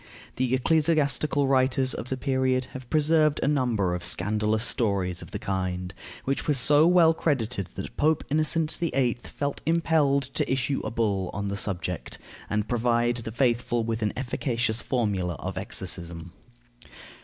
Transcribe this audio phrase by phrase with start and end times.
[0.37, 5.37] The ecclesiastical writers of the period have preserved a number of scandalous stories of the
[5.37, 5.93] kind,
[6.25, 9.19] which were so well credited that Pope Innocent VIII.
[9.21, 12.17] felt impelled to issue a bull on the subject,
[12.49, 16.33] and provide the faithful with an efficacious formula of exorcism.